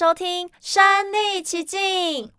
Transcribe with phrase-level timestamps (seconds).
[0.00, 1.78] 收听《身历其境》，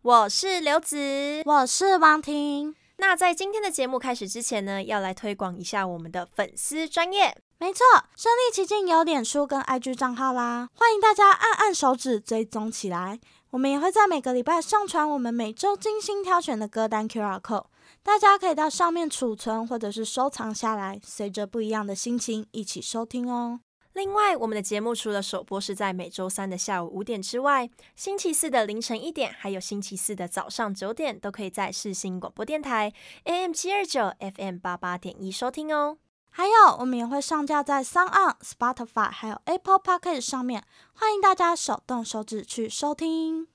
[0.01, 2.75] 我是刘子，我是王婷。
[2.97, 7.37] 那在今天的节目开始之前呢，要来推广一下我们的粉丝专业。
[7.59, 13.19] 没错，身历其境有脸书跟 IG 账号啦，欢迎大家按按手指追踪起来。
[13.51, 17.65] 我们也会在每个礼拜上传我们每周精心挑选的歌单 QR code，
[18.01, 23.59] 大家可以到上面储存或者是收藏下来，随着不一样的心情一起收听哦。
[23.93, 32.93] 另外，我们的节目除了首播是在每周三的下午五点之外，星期四的凌晨一点，还有星期四的早上九点，都可以在世新广播电台
[33.25, 35.97] AM 七二九 FM 八八点一收听哦。
[36.29, 43.47] 还有，我们也会上架在 Sound、Spotify 还有 Apple Podcast 上面，欢迎大家手动手指去收听。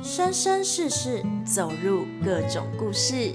[0.00, 3.34] 生生世世，走入各种故事。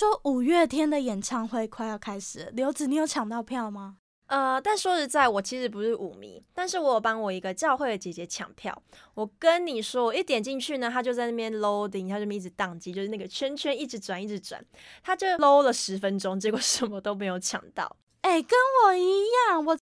[0.00, 3.98] 说五月天的演唱会快要开始，刘子，你有抢到票吗？
[4.28, 8.82] 呃，但说实在，我其实不是舞迷，但是我有帮我一个教会的姐姐抢票。
[9.12, 14.64] 我跟你说，我一点进去呢，他就在那边 loading，他就一直宕机，就是那个圈圈一直转，一直转，
[15.02, 17.94] 他就搂了十分钟，结果什么都没有抢到。
[18.22, 19.78] 哎，跟我一样，我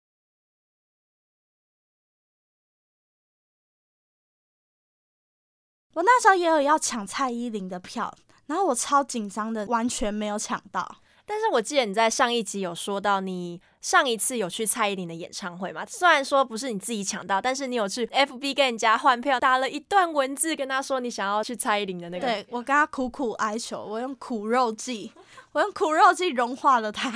[5.94, 8.12] 我那时候也有要抢蔡依林的票，
[8.48, 10.96] 然后我超紧张的，完全没有抢到。
[11.24, 15.84] 但是我记得你在上一集有说到，你上一次有去蔡依林的演唱会嘛？
[15.84, 22.26] 虽然说不是你自己抢到，但是你有去 FB 跟人家换票，打了一段文字跟他说你想要去蔡依林的那个。
[22.26, 25.12] 对，我跟他苦苦哀求，我用苦肉计，
[25.52, 27.12] 我用苦肉计融化了他。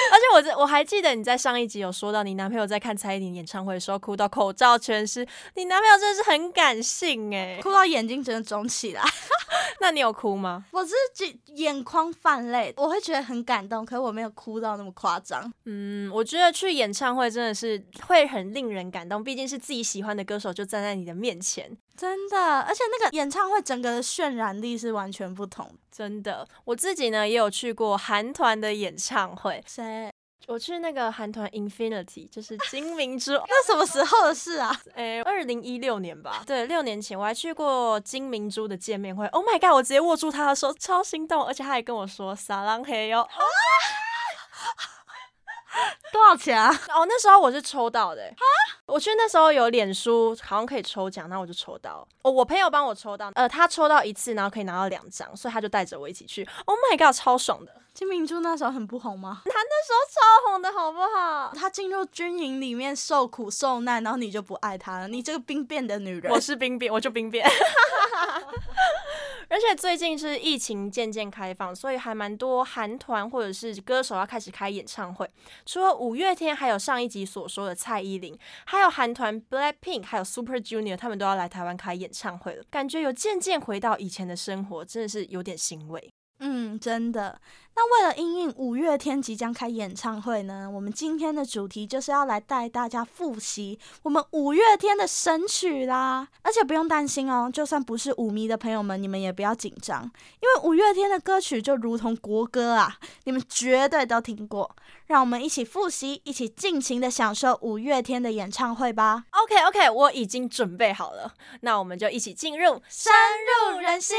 [0.12, 9.02] 而且我这我还记得你在上一集有说到，你男朋友在看蔡依林演唱会的时候哭到口罩全湿，你男朋友真的是很感性哎，哭到眼睛真的肿起来。
[9.80, 10.64] 那你有哭吗？
[10.72, 10.92] 我是
[11.54, 15.52] 眼眶泛泪，我会觉得很感动，可是我没有哭到那么夸张。
[15.66, 22.60] 嗯，我觉得去演唱会真的是会很令人感动，毕竟是自己喜欢的歌手就站在你的面前，真的。
[22.60, 26.46] 而且那个演唱会整个的渲染力是完全不同，真的。
[26.64, 30.10] 我自己呢也有去过韩团的演唱会，谁？
[30.46, 33.32] 我去那个韩团 Infinity，就是 金明珠。
[33.32, 34.74] 那什么时候的事啊？
[34.94, 36.42] 诶，二零一六年吧。
[36.46, 39.26] 对，六年前我还去过金明珠的见面会。
[39.26, 39.72] Oh my god！
[39.74, 43.28] 我直接握住他的手，超心动，而且他还跟我说“撒浪嘿哟”。
[46.12, 46.70] 多少钱啊？
[46.94, 48.32] 哦，那时候我是抽到的。
[48.86, 52.06] 我去那时候有脸书，好像可以抽奖，那我就抽到。
[52.22, 56.48] 哦，我朋友帮我抽到，呃，他抽到一次，然后可以拿到两张，所以他就带着我一起去。
[56.64, 57.14] Oh my god！
[57.14, 57.72] 超爽的。
[57.98, 59.42] 金明珠那时候很不红吗？
[59.44, 60.20] 他那时候超
[60.52, 61.52] 红的，好不好？
[61.52, 65.08] 他进入军营里面受苦受难，然后你就不爱他了。
[65.08, 67.44] 你这个兵变的女人，我是兵变，我就兵变。
[69.50, 75.28] 而且最近是疫情渐渐开放，所以还蛮多韩团或者是歌手要开始开演唱会。
[75.66, 82.62] 除了五月天，还有上一集所说的蔡依林，还有韩团 Blackpink，还有 Super Junior，他们都要来台湾开演唱会了。
[82.70, 86.12] 感觉有渐渐回到以前的生活，真的是有点欣慰。
[86.40, 87.40] 嗯，真的。
[87.78, 96.26] 那为了应应五月天即将开演唱会呢，我们今天的主题就是要来带大家复习我们五月天的神曲啦。
[96.42, 104.74] 而且不用担心哦，就算不是五迷的朋友们，你们也不要紧张，因为五月天的歌曲就如同国歌啊，你们绝对都听过。
[105.06, 109.22] 让我们一起复习，一起尽情的享受五月天的演唱会吧。
[109.30, 113.12] OK OK，我已经准备好了，那我们就一起进入深
[113.70, 114.16] 入人心。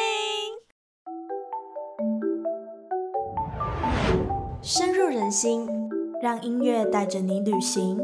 [4.62, 5.66] 深入人心，
[6.22, 7.98] 让音乐带着你旅行。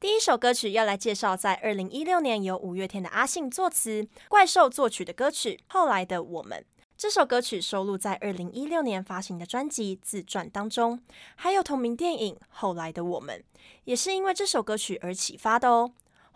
[0.00, 6.58] 第一首歌曲要来介绍，在二零一六年由五月天的阿信作词、怪兽作曲的歌曲《后来的我们》。
[6.98, 11.00] 这首歌曲收录在二零一六年发行的专辑《自传》当中，
[11.36, 13.38] 还有同名电影《后来的我们》，
[13.84, 15.92] 也是因为这首歌曲而启发的哦。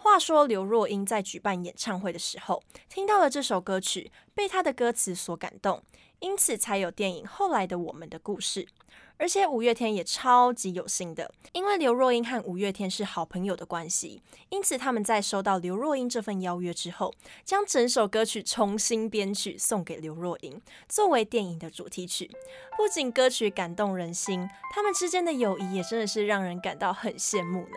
[0.06, 5.82] 话说刘若英在举办演唱会的时候，听到了这首歌曲，被她的歌词所感动，
[6.20, 8.69] 因此才有电影《后来的我们》的故事。
[9.18, 14.20] 而且五月天也超级有心的，因为刘若英和五月天是好朋友的关系，
[14.50, 17.14] 因此他们在收到刘若英这份邀约之后，
[17.44, 22.30] 将整首歌曲重新编曲送给刘若英，作为电影的主题曲。
[22.76, 27.76] 不仅歌曲感动人心，他们之间的友谊也真的是让人感到很羡慕呢。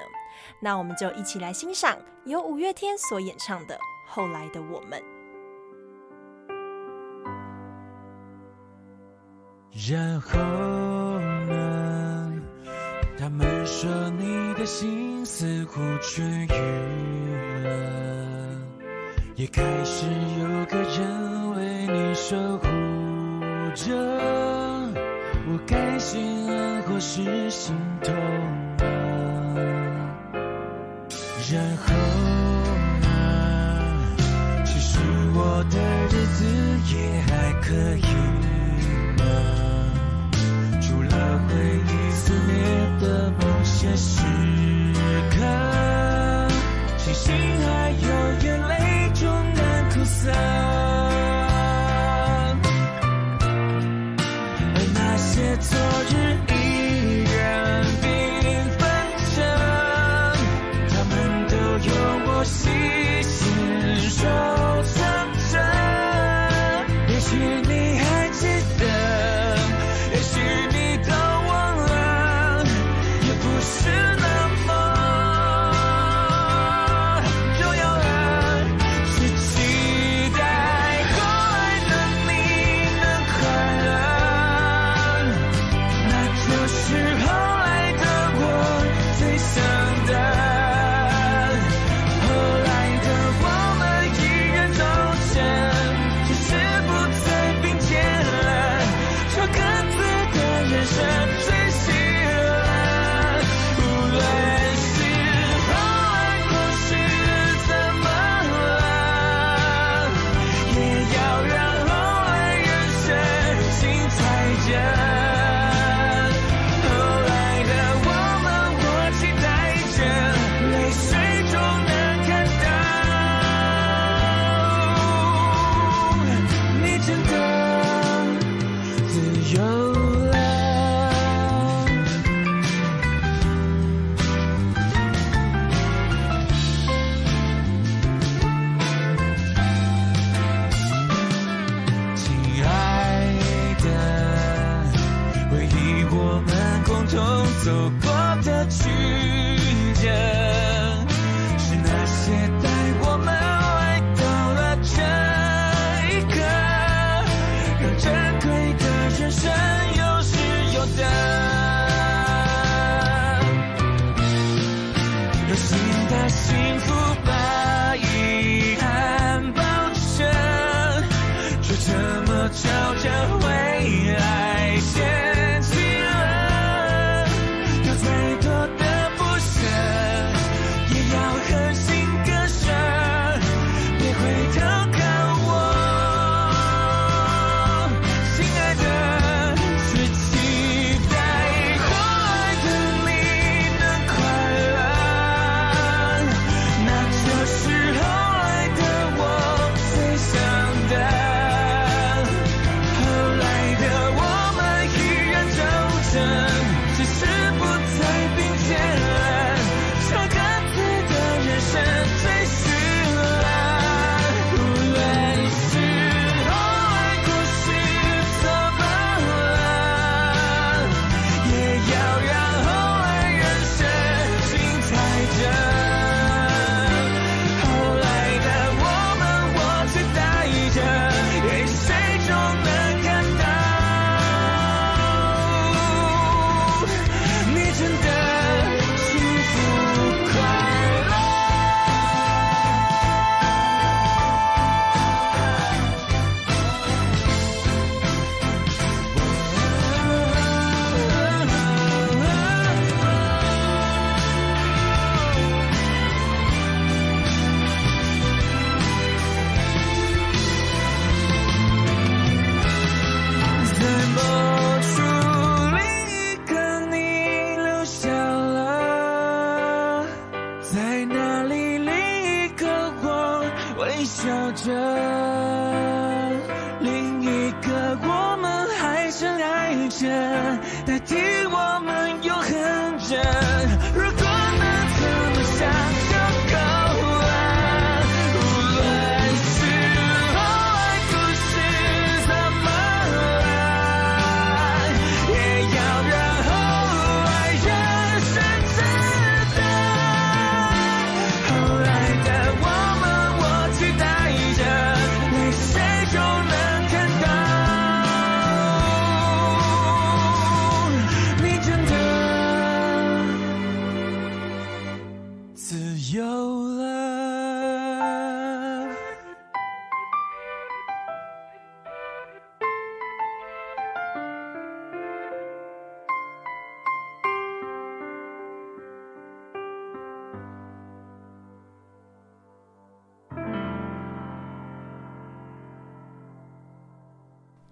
[0.62, 3.75] 那我们就一起来欣赏由五月天所演唱的
[4.06, 5.01] 《后来的我们》。
[9.89, 11.08] 然后？
[13.21, 16.54] 他们说你的心似乎痊愈
[17.63, 17.69] 了，
[19.36, 20.06] 也开始
[20.39, 22.68] 有个人为你守护
[23.75, 23.94] 着。
[25.51, 28.16] 我该心安或是心痛
[28.77, 28.88] 啊？
[31.51, 31.94] 然后
[33.01, 34.16] 呢？
[34.63, 34.98] 其实
[35.36, 35.77] 我的
[36.07, 36.45] 日子
[36.95, 38.49] 也还可以。
[43.84, 44.19] 的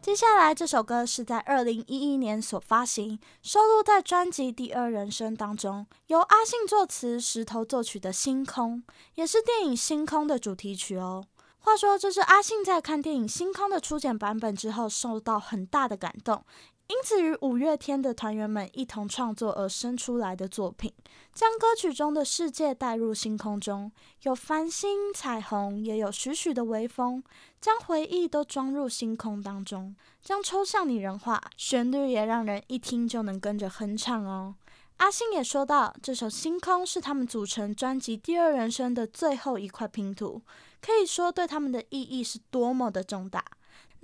[0.07, 8.77] 接下来这首歌是在二零一一年所发行，收录在专辑《第二人生》当中，由阿信作词、石头作曲的《星空》，
[9.15, 11.25] 也是电影《星空》的主题曲哦。
[11.57, 16.45] 话说，这是阿信在看电影《星空》的初剪版本之后，受到很大的感动。
[16.87, 20.93] 因此，与五月天的团员们一同创作而生出来的作品，
[21.33, 23.91] 将歌曲中的世界带入星空中，
[24.23, 27.21] 有繁星、彩虹，也有徐徐的微风，
[27.59, 34.55] 将回忆都装入星空当中，将抽象拟人化，旋律也让人一听就能跟着哼唱哦。
[34.95, 40.41] 阿信也说到，这首《星空》是他们组成专辑《第二人生》的最后一块拼图，
[40.81, 43.43] 可以说对他们的意义是多么的重大。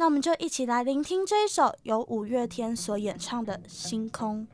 [0.04, 4.46] 那我们就一起来聆听这一首由五月天所演唱的《星空》。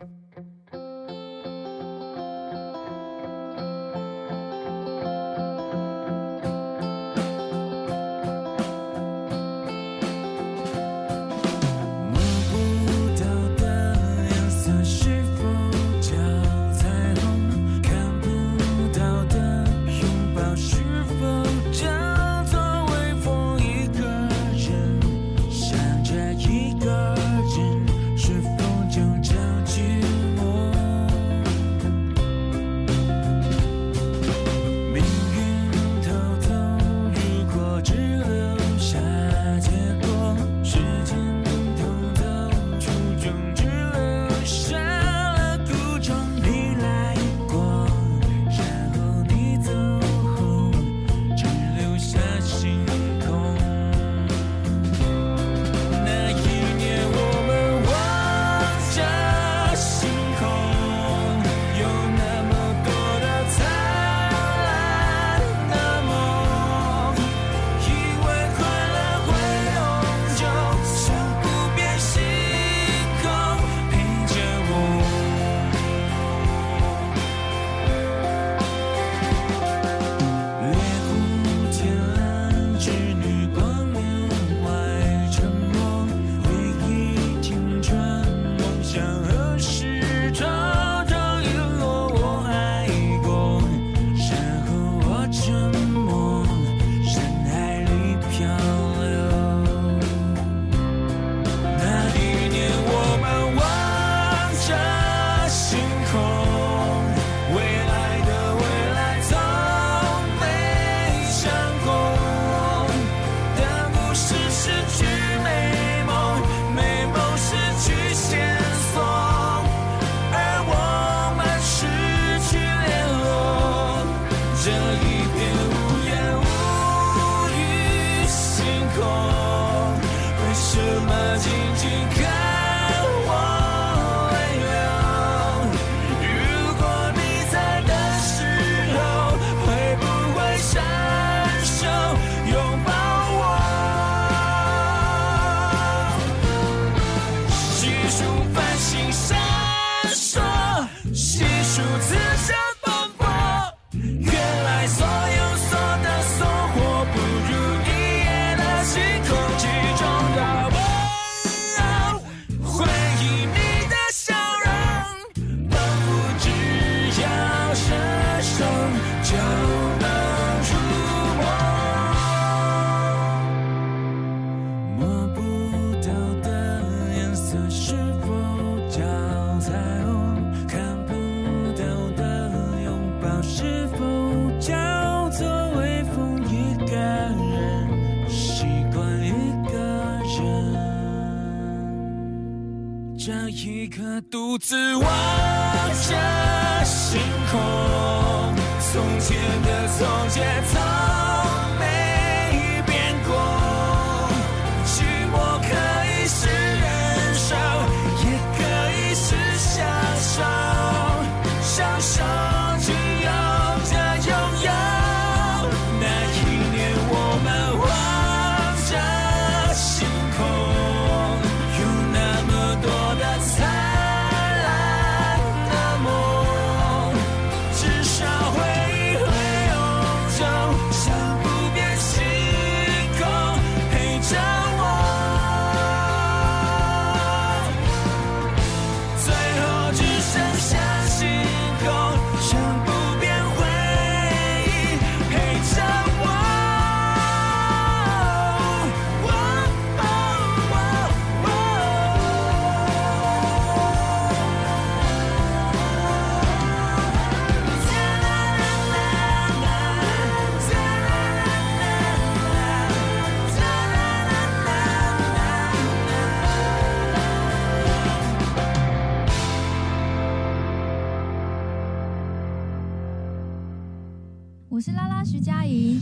[274.79, 276.01] 我是拉拉徐佳莹，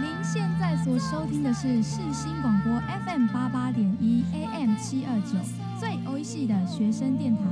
[0.00, 2.72] 您现在所收听的是世新广播
[3.04, 5.36] FM 八八点一 AM 七二九，
[5.78, 7.42] 最欧系的学生电台。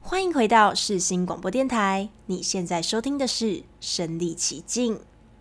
[0.00, 3.46] 欢迎回到世新广播电台，你现在收听的是
[3.80, 4.94] 《身历其境》。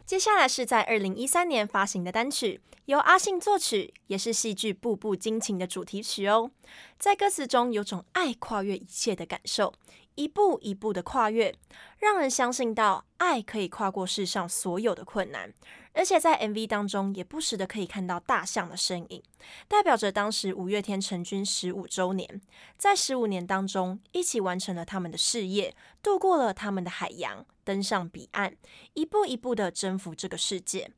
[0.07, 6.51] 接下来是在二零一三年发行的单曲，由阿信作曲，也是戏剧《步步惊情》的主题曲哦。
[6.99, 9.73] 在歌词中有种爱跨越一切的感受，
[10.13, 11.55] 一步一步的跨越，
[11.97, 15.51] 让人相信到爱可以跨过世上所有的困难。
[15.93, 19.23] 而且在 MV 当中，也不时的可以看到大象的身影，
[19.67, 22.39] 代表着当时五月天成军十五周年，
[22.77, 28.55] 在十五年当中，一起完成了他们的事业，度过了他们的海洋，登上彼岸，
[28.93, 30.91] 一步一步的征服这个世界。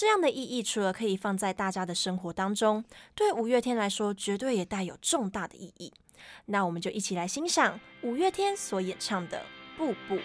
[0.00, 2.82] 这样的意义，除了可以放在大家的生活当中，
[3.14, 5.92] 对五月天来说，绝对也带有重大的意义。
[6.46, 9.44] 那我们就一起来欣赏五月天所演唱的
[9.76, 10.16] 《步步》。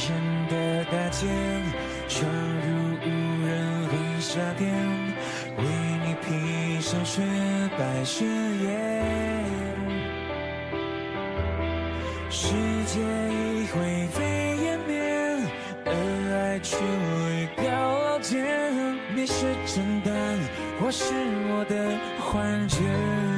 [0.00, 1.47] 闯入无
[4.30, 4.70] 夏天，
[5.56, 5.64] 为
[6.04, 7.22] 你披上雪
[7.78, 9.02] 白誓言。
[12.28, 12.52] 世
[12.84, 15.00] 界已灰飞烟灭，
[15.86, 15.92] 而
[16.34, 18.44] 爱却位高傲间。
[19.16, 20.12] 你是真的，
[20.78, 21.14] 或是
[21.48, 23.37] 我的幻觉？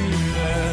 [0.00, 0.69] she fell.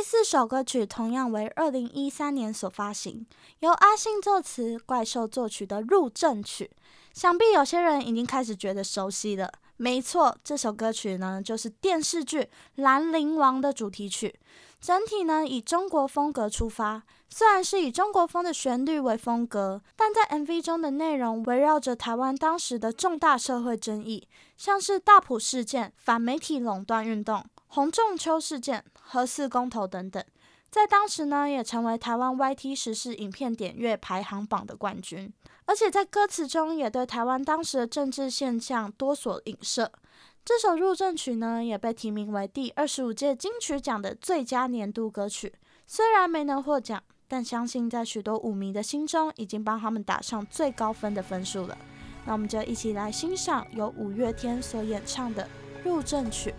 [0.00, 3.26] 第四首歌曲同样为二零一三年所发行，
[3.58, 6.70] 由阿信作词、怪兽作曲的《入阵曲》，
[7.12, 9.52] 想必有些人已经开始觉得熟悉了。
[9.76, 12.40] 没错，这首歌曲呢，就是电视剧
[12.76, 14.40] 《兰陵王》的主题曲。
[14.80, 27.44] 整体呢，以中国风格出发，虽然是以中国风的旋律为风格，但在 MV 中的内容围绕着台湾当时的重大社会争议，像是大埔事件、反媒体垄断运动。
[27.72, 30.24] 洪仲秋事件、和四公投等等，
[30.70, 35.32] 在当时呢，也成为台湾 YT 时事影片点阅排行榜的冠军。
[35.64, 39.90] 而且在歌词中，也对台湾当时的政治现象多所影射。
[40.44, 45.52] 这首入阵曲呢，也被提名为第二十五届金曲奖的最佳年度歌曲。
[45.88, 51.76] 虽然没能获奖，但相信在许多舞迷的心中，已经帮他们打上最高分的分数了。
[52.24, 55.48] 那我们就一起来欣赏由五月天所演唱的
[55.84, 56.54] 入阵曲。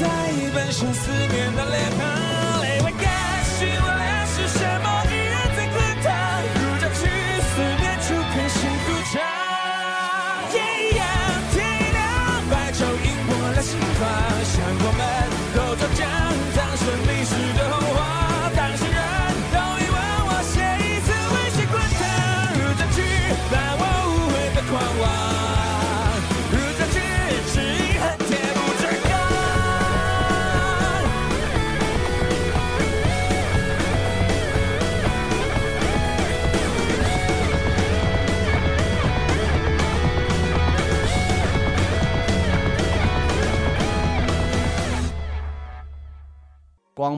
[0.00, 2.09] 在一本说思念的脸庞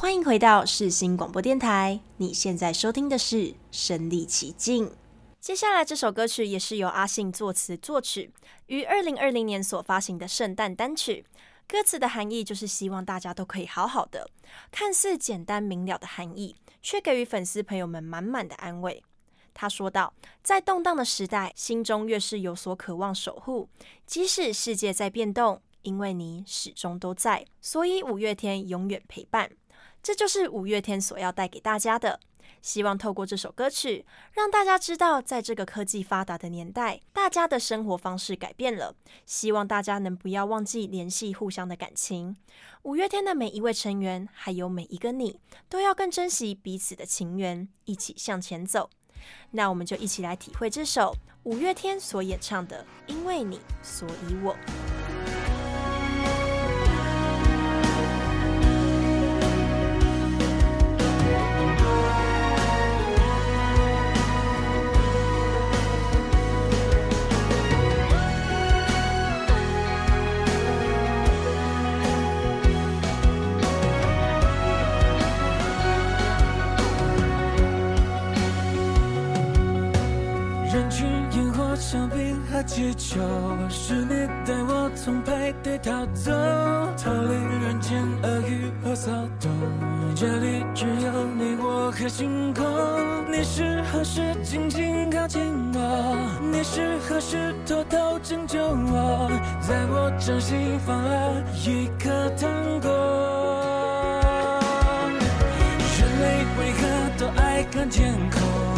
[0.00, 3.36] 欢迎回到世新广播电台，你现在收听的是
[3.70, 4.86] 《身历其境》。
[5.38, 8.32] 接下来这首歌曲也是由阿信作词作曲，
[8.68, 11.26] 于二零二零年所发行的圣诞单曲。
[11.68, 14.26] 歌词的含义就是希望大家都可以好好的，
[14.72, 19.04] 看似简单明了的含义，却给予粉丝朋友们满满的安慰。
[19.52, 23.68] 他说道：“在动荡的时代，心中越是有所渴望守护，
[24.06, 29.50] 即使世界在变动，因为你始终都在，所以五月天永远陪伴。
[30.02, 32.20] 这就是五月天所要带给大家的。
[32.62, 38.94] 希望透过这首歌曲，让大家知道，在这个科技发达的年代，大家的生活方式改变了。
[39.24, 42.36] 希望大家能不要忘记联系互相的感情。
[42.82, 48.90] 五月天的每一位成员，还有每一个你，都要更珍惜彼此的情缘，一起向前走。”
[49.52, 54.54] 那我们就一起来体会这首五月天所演唱的《因为你，所以我》。
[83.10, 83.18] 就
[83.68, 86.30] 是你带我从派对逃走，
[86.96, 89.50] 逃离人间恶语和骚动。
[90.14, 92.64] 这里只有你我和星空。
[93.28, 95.42] 你是何时静静靠近
[95.74, 96.40] 我？
[96.52, 99.28] 你是何时偷偷拯救我？
[99.60, 102.48] 在我掌心放了一颗糖
[102.80, 102.88] 果。
[105.98, 106.86] 人类为何
[107.18, 108.69] 都爱看天空？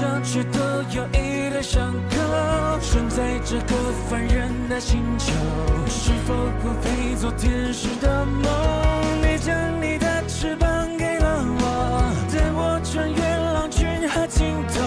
[0.00, 0.58] 上却都
[0.94, 3.76] 有一道伤口，生在这个
[4.08, 5.30] 凡人的星球，
[5.86, 8.50] 是否不配做天使的梦？
[9.20, 13.20] 你将你的翅膀给了我，带我穿越
[13.52, 14.80] 狼群和尽头，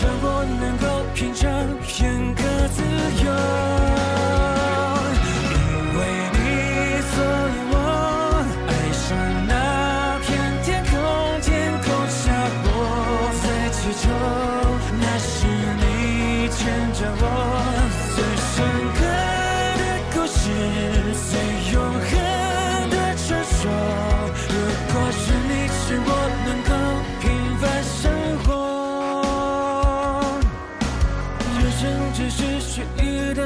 [0.00, 1.52] 让我能够品尝
[1.86, 2.82] 片刻自
[3.26, 3.97] 由。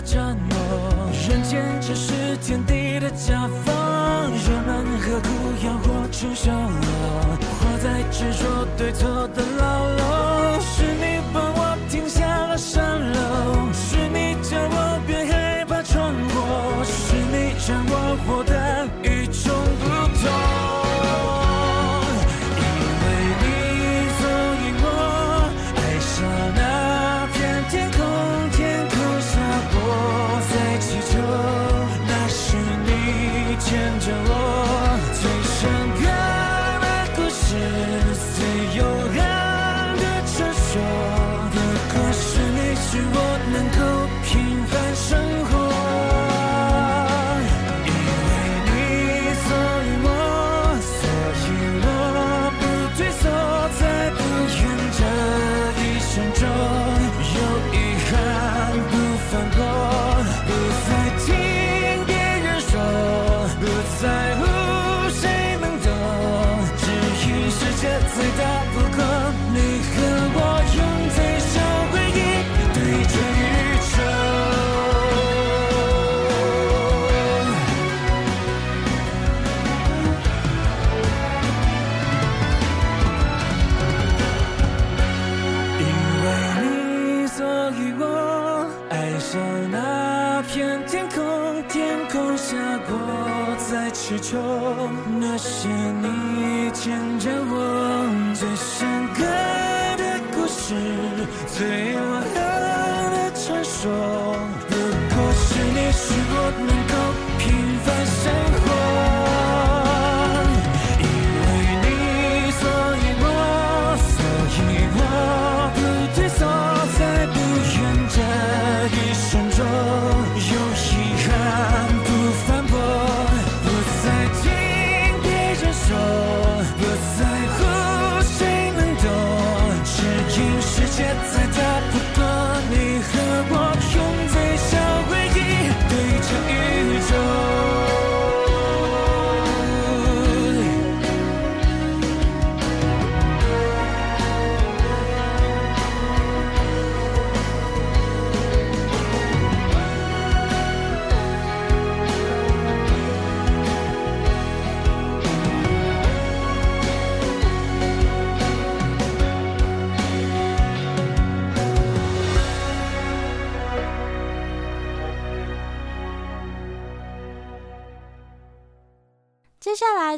[0.04, 0.56] 战斗，
[1.28, 5.28] 人间只是天地的甲方，人们何苦
[5.64, 10.31] 要活成小我，活在执着对错的牢笼？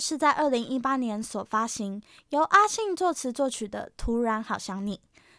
[0.06, 4.96] 是在二零一八年所发行，由阿信作词作曲的《突然好想你》。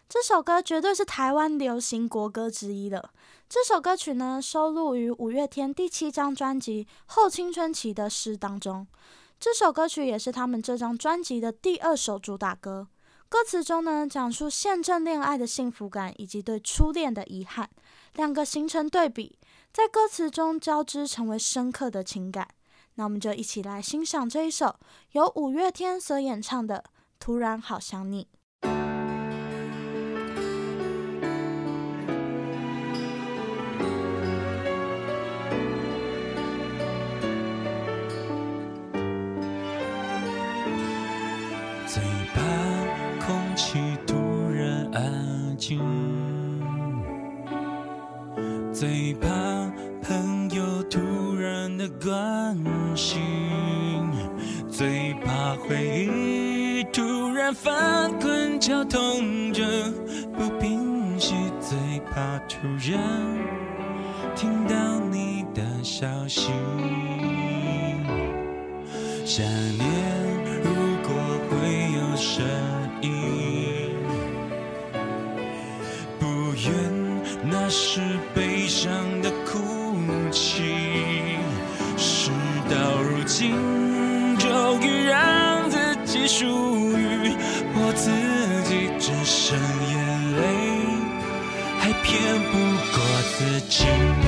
[0.10, 3.12] 这首歌绝对是台湾流行国歌之一了。
[3.48, 8.88] 这首歌曲呢，收录于五月天第七张专辑《后青春期的诗》当中。
[9.40, 12.88] 这首歌曲也是他们这张专辑的第二首主打歌。
[13.30, 17.70] 歌词中呢，讲述现正恋爱的幸福感以及对初恋的遗憾，
[18.16, 19.38] 两个形成对比，
[19.72, 22.48] 在歌词中交织成为深刻的情感。
[22.96, 24.78] 那我们就一起来欣赏这一首
[25.12, 26.86] 由五月天所演唱的
[27.20, 28.24] 《突然好想你》。
[41.88, 42.02] 最
[42.34, 42.42] 怕
[43.26, 44.16] 空气突
[44.52, 45.80] 然安静，
[48.74, 49.28] 最怕
[50.08, 51.00] 朋友突
[51.36, 52.56] 然的关
[52.96, 53.20] 心，
[54.70, 59.64] 最怕回忆突然翻滚绞痛着
[60.38, 63.00] 不平息，最怕突然
[64.36, 66.52] 听到你的消息，
[69.26, 69.44] 想
[69.78, 70.26] 念。
[72.18, 72.46] 声，
[86.28, 86.46] 属
[86.98, 87.36] 于
[87.76, 88.10] 我自
[88.68, 89.56] 己，只剩
[89.92, 89.96] 眼
[90.36, 90.42] 泪，
[91.80, 92.14] 还骗
[92.52, 92.54] 不
[92.92, 92.98] 过
[93.38, 94.25] 自己。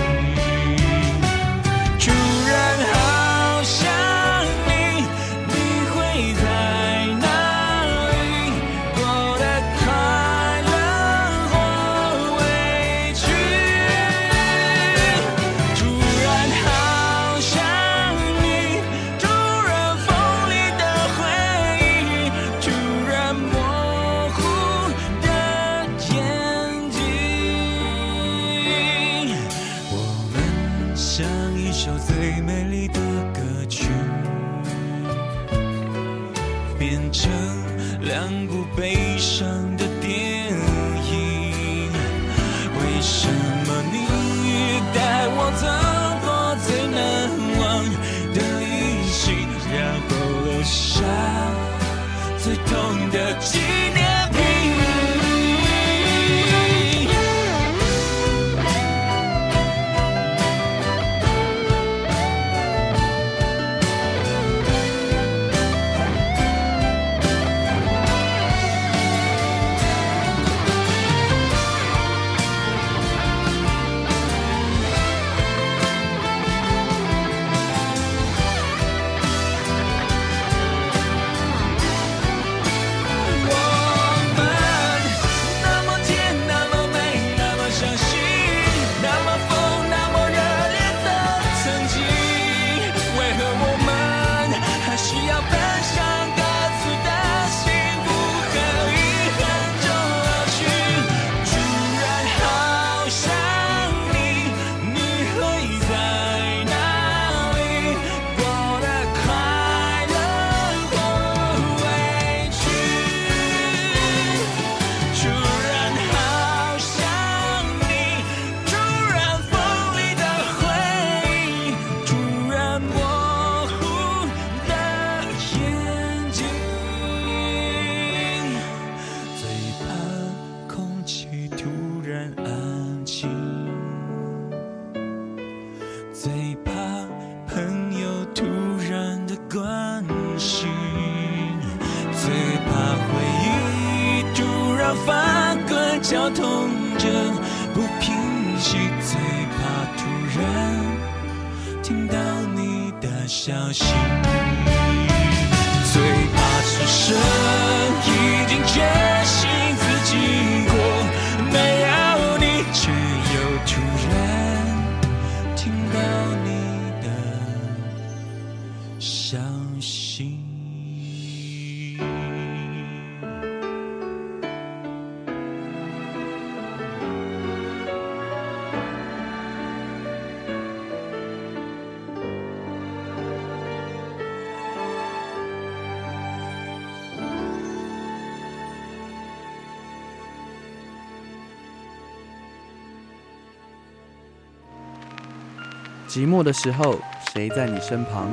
[196.07, 196.95] 寂寞的时候，
[197.33, 198.29] 谁在你身旁？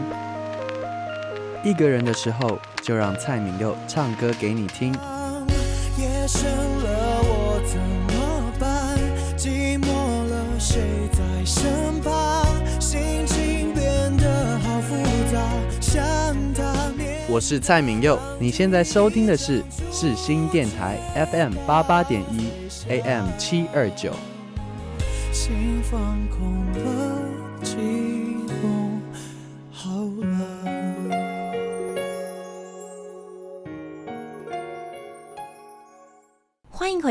[1.65, 4.93] 一个人的时候，就让蔡敏佑唱歌给你听。
[5.99, 7.81] 夜深了，我怎
[8.15, 8.97] 么办？
[9.37, 12.47] 寂寞了，谁在身旁？
[12.81, 14.95] 心情变得好复
[15.33, 15.41] 杂，
[15.81, 16.01] 想
[16.55, 16.93] 他。
[17.29, 20.97] 我是蔡敏佑，你现在收听的是世新电台
[21.33, 22.49] FM 八八点一
[22.89, 24.13] AM 七二九。
[25.33, 27.04] 心放空了，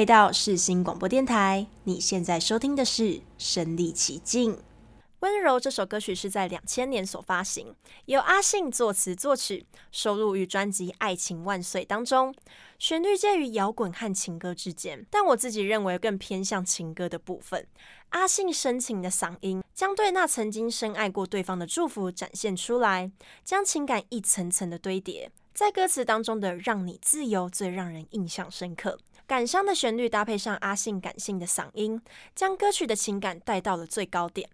[0.04, 3.04] 回到世新广播电台，你现在收听的是
[3.38, 4.54] 《身历其境》。
[5.22, 7.74] 温柔这首歌曲是在两千年所发行，
[8.08, 12.36] 由阿信作词作曲，收录于专辑《爱情万岁》当中。
[12.78, 17.66] 旋律介于摇滚和情歌之间，但我自己认为更偏向情歌的部分。
[18.10, 23.10] 阿信深情的嗓音将对那曾经深爱过对方的祝福展现出来，
[23.46, 25.32] 将情感一层层的堆叠。
[25.54, 29.00] 在歌词当中的“让你自由”最让人印象深刻。
[29.34, 32.00] 感伤的旋律搭配上阿信感性的嗓音，
[32.36, 34.48] 将歌曲的情感带到了最高点。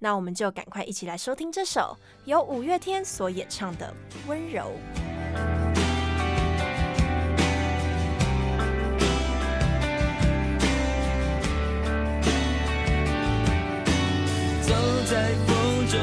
[0.00, 3.94] 那我们就赶快一起来收听这首由五月天所演唱的
[4.28, 4.64] 《温柔》。
[14.60, 14.74] 走
[15.06, 15.98] 在风中，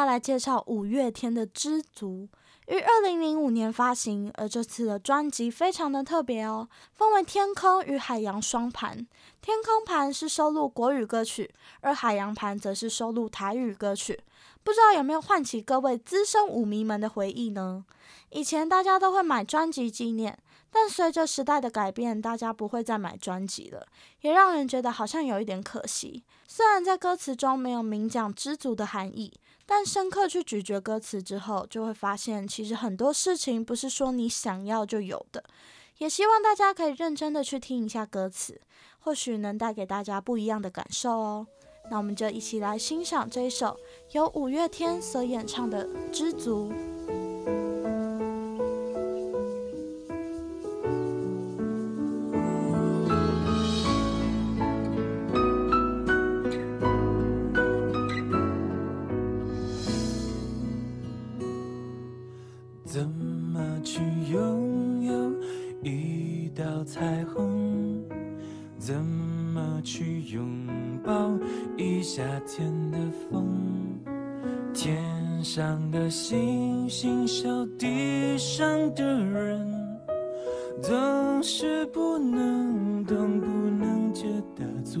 [0.00, 2.26] 要来介绍五月天的《知足》，
[2.74, 9.06] 于二零零五年发行，而这次的专辑非常的特别哦，分为天空与海洋双盘。
[9.42, 14.18] 天空盘是收录国语歌曲，而海洋盘则是收录台语歌曲。
[14.64, 17.84] 不知道有没有唤起各位资深舞迷们的回忆呢？
[18.30, 20.38] 以前大家都会买专辑纪念，
[20.70, 23.86] 但随着时代的改变，大家不会再买专辑了，
[24.22, 26.24] 也让人觉得好像有一点可惜。
[26.46, 29.32] 虽然在歌词中没有明讲知足的含义，
[29.72, 35.44] 但深刻去咀嚼歌词之后，就会发现其实很多事情不是说你想要就有的。
[35.98, 38.60] 也希望大家可以认真的去听一下歌词，
[38.98, 41.46] 或许能带给大家不一样的感受哦。
[41.88, 43.78] 那我们就一起来欣赏这一首
[44.10, 46.72] 由五月天所演唱的《知足》。
[66.84, 68.02] 彩虹？
[68.78, 70.66] 怎么去拥
[71.04, 71.38] 抱？
[71.76, 73.46] 一夏天的风，
[74.72, 75.02] 天
[75.44, 78.64] 上的星星，笑地上
[78.94, 79.66] 的人，
[80.80, 84.24] 总是不能懂，不能觉
[84.56, 85.00] 得足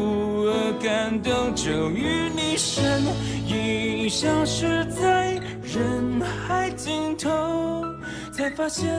[0.81, 3.03] 感动，终于你身
[3.47, 5.39] 影消失在。
[5.63, 7.29] 人海尽头，
[8.33, 8.89] 才发现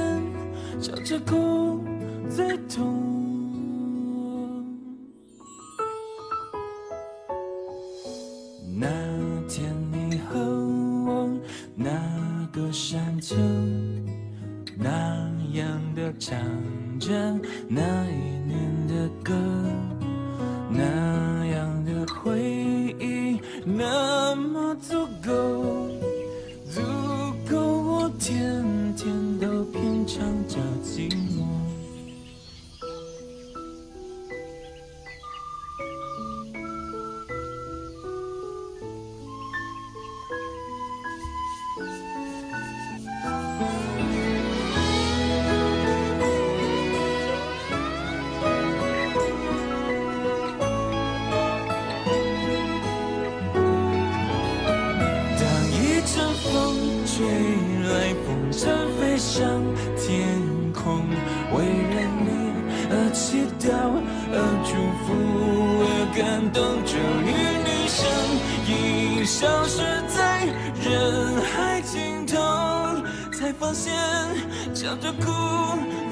[0.80, 1.84] 笑着哭
[2.30, 3.10] 最痛。
[8.74, 8.88] 那
[9.48, 10.38] 天你和
[11.04, 11.28] 我，
[11.74, 11.90] 那
[12.52, 13.36] 个山丘，
[14.78, 14.88] 那
[15.52, 16.38] 样的唱
[16.98, 17.10] 着
[17.68, 18.31] 那一
[30.14, 31.46] 唱着寂寞。
[55.38, 55.42] 当
[55.72, 57.24] 一阵风吹
[57.88, 58.60] 来风筝
[59.00, 59.64] 飞翔
[66.14, 66.94] 感动终
[67.24, 67.32] 于，
[67.64, 68.06] 女生
[68.66, 70.44] 已消失在
[70.84, 72.36] 人海尽头，
[73.32, 73.94] 才发现
[74.74, 75.32] 笑着哭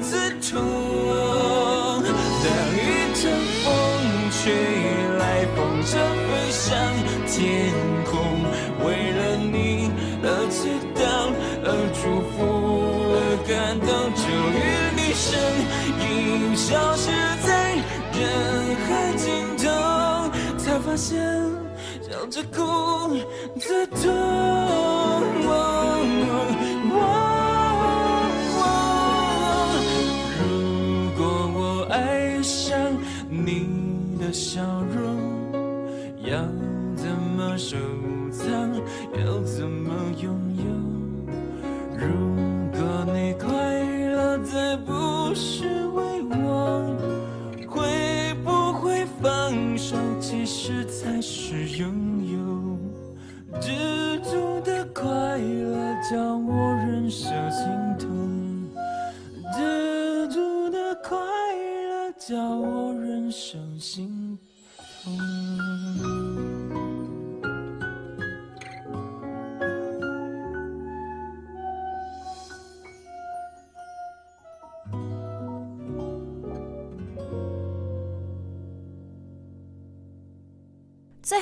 [0.01, 0.59] 最痛。
[2.03, 3.31] 当一阵
[3.63, 3.69] 风
[4.31, 4.41] 吹
[5.19, 5.93] 来，风筝
[6.27, 6.65] 飞上
[7.27, 7.90] 天。
[21.01, 21.17] 想
[21.99, 23.17] 笑着哭
[23.59, 24.90] 最痛
[56.11, 57.65] 教我忍受心
[57.97, 58.69] 痛
[59.55, 64.10] 知足的快乐叫我忍受心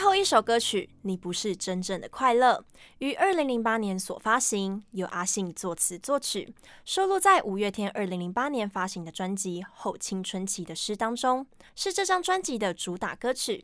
[0.10, 2.66] 后一首歌曲《你不是真正的快乐》
[2.97, 6.51] 于二零零八年所发行，由阿信作词作曲，
[6.84, 11.45] 收录在五月天二零零八年发行的专辑《后青春期的诗》当中，
[11.76, 13.64] 是这张专辑的主打歌曲。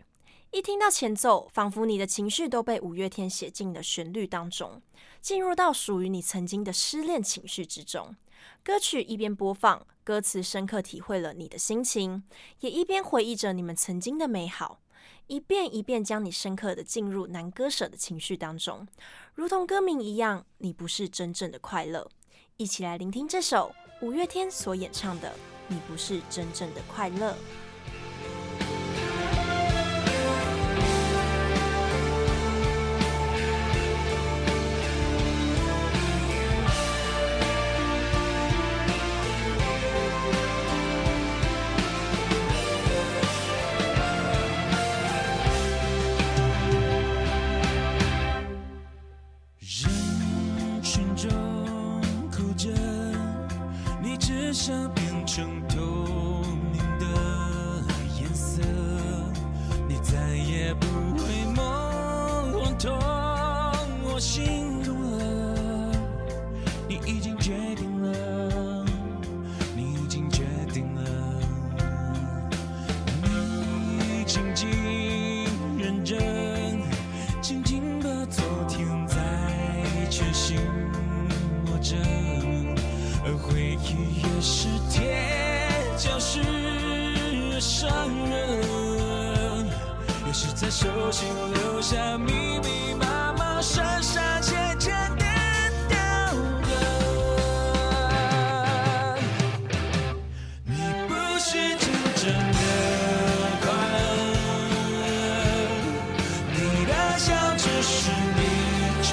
[0.51, 4.79] 一听到前奏，仿佛你的情绪都被五月天写进了旋律当中，
[5.19, 8.15] 进入到属于你曾经的失恋情绪之中。
[8.63, 12.23] 歌曲一边播放，歌词深刻体会了你的心情，
[12.59, 14.79] 也一边回忆着你们曾经的美好。
[15.27, 18.87] 一遍一遍将你深刻的进入难割舍的情绪当中，
[19.33, 22.09] 如同歌名一样，你不是真正的快乐。
[22.57, 25.29] 一起来聆听这首五月天所演唱的
[25.67, 27.31] 《你不是真正的快乐》。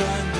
[0.02, 0.31] sunshine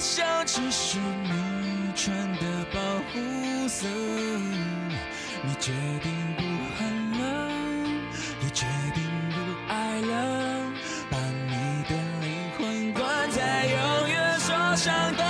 [0.00, 2.80] 笑只是你穿的保
[3.12, 3.86] 护色，
[5.42, 5.72] 你决
[6.02, 6.42] 定不
[6.78, 7.50] 恨了，
[8.42, 9.36] 也决定不
[9.70, 10.72] 爱了，
[11.10, 15.29] 把你的灵魂关在永远锁上的。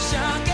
[0.00, 0.51] 着。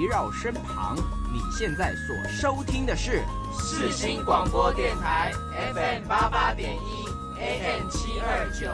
[0.00, 0.96] 围绕身旁。
[1.30, 3.22] 你现在所收听的是
[3.52, 5.30] 世新广播电台
[5.74, 8.66] FM 八八点一 AM 七二九。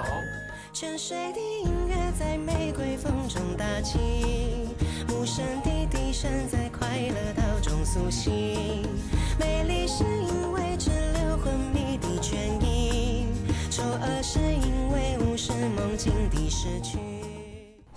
[0.73, 3.99] 泉水的音乐在玫瑰风中打起，
[5.09, 8.87] 无声的笛声在快乐岛中苏醒。
[9.39, 13.27] 美丽是因为滞留昏迷的倦意，
[13.71, 17.26] 丑恶是因为无视梦境的逝去。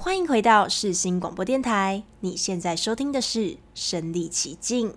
[0.02, 3.40] 欢迎回到世新广播电台，你现在收听的是
[3.76, 4.94] 《身历其境》。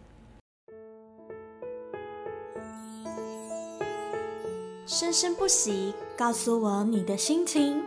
[4.87, 7.83] 生生不息，告诉我你的心情。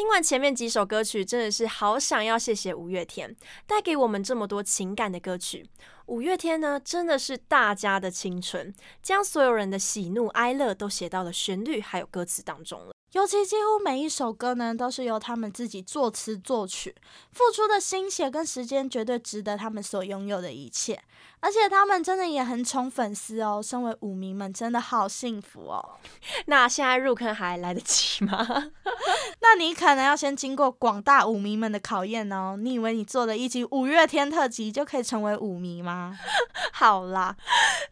[0.00, 3.36] 听完前面几首歌曲，真的是好想要谢谢五月天
[3.66, 5.68] 带给我们这么多情感的歌曲。
[6.06, 12.94] 五月天呢，真的是大家的青春，将所有人的喜怒哀乐都写到了旋律还有歌词当中了。
[13.12, 16.94] 尤其几乎每一首歌呢，都是由他们自己作词作曲，
[17.32, 20.98] 付出的心血跟时间，绝对值得他们所拥有的一切。
[21.40, 25.96] 而且他们真的也很宠粉丝哦，身为舞迷们真的好幸福哦。
[26.46, 28.46] 那现在入坑还来得及吗？
[29.40, 32.56] 那你可能要先经过广大舞迷们的考验哦。
[32.58, 36.18] 你以为你做了一集五月天特辑就可以成为舞迷吗？
[36.72, 37.36] 好啦，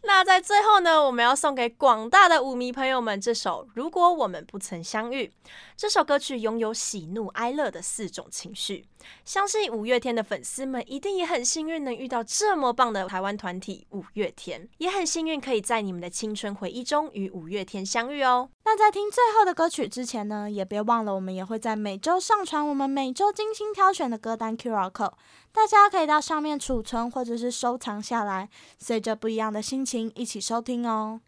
[0.04, 5.32] 那在最后呢，我们要送给广大的舞迷朋友们这首《如果我们不曾相遇》。
[5.78, 8.84] 这首歌曲拥有喜怒哀乐的四种情绪，
[9.24, 18.50] 相信五月天的粉丝们一定也很幸运能遇到这么棒的台湾团体五月天，也很幸运可以在你们的青春回忆中与五月天相遇哦。
[18.64, 25.12] 那在听最后的歌曲之前呢，也别忘了我们也会在每周上传我们每周精心挑选的歌单 QR code，
[25.52, 31.20] 大家可以到上面储存或者是收藏下来，随着不一样的心情一起收听哦。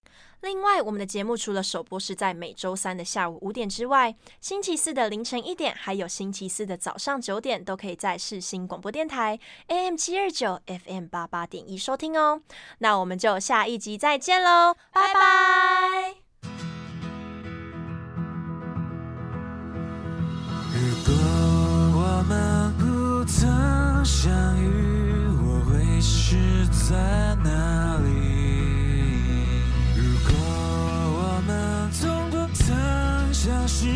[0.42, 12.40] 另外，我们的节目除了首播是在每周三的下午五点之外，星期四的凌晨一点，还有星期四的早上九点，都可以在世新广播电台 AM 七二九 FM 八八点一收听哦。
[12.78, 16.14] 那我们就下一集再见喽，拜拜。
[20.72, 21.14] 如
[21.92, 26.96] 果我们不曾相遇，我会是在
[27.44, 28.19] 哪里？
[33.80, 33.86] 是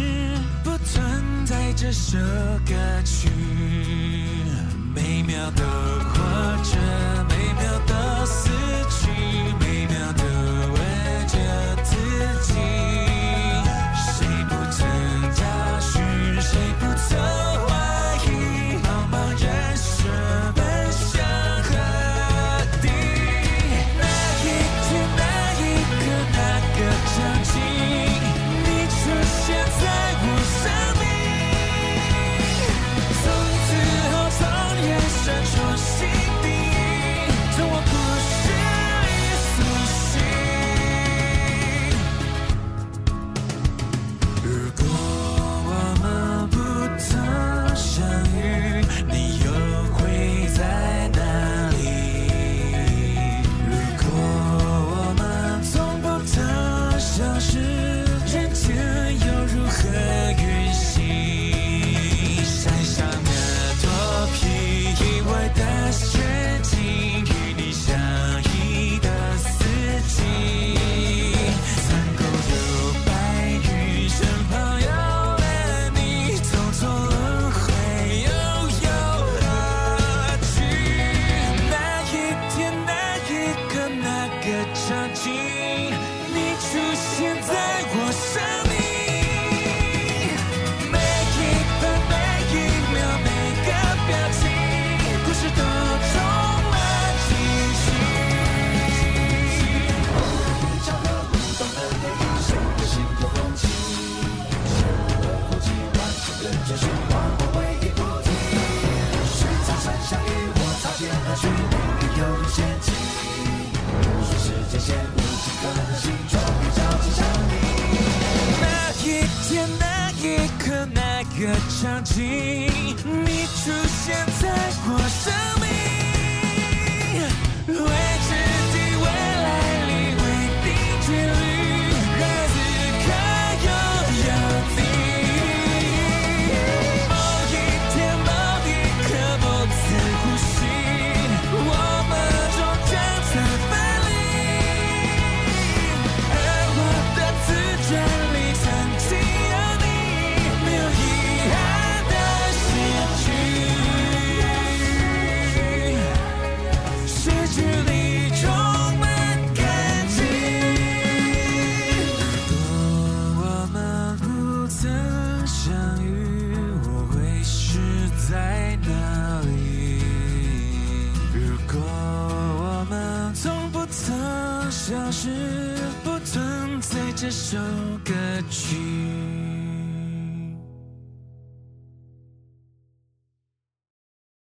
[0.63, 2.17] 不存在这首
[2.67, 2.75] 歌
[3.05, 3.29] 曲，
[4.95, 6.23] 每秒都活
[6.63, 6.79] 着，
[7.29, 8.49] 每秒都死